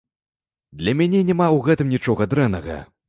Для 0.79 0.93
мяне 1.01 1.19
няма 1.29 1.47
ў 1.59 1.67
гэтым 1.67 1.93
нічога 1.95 2.29
дрэннага. 2.33 2.81